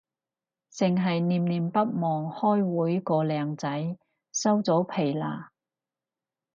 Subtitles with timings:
[0.71, 3.97] 剩係念念不忘開會個靚仔，
[4.31, 5.49] 收咗皮喇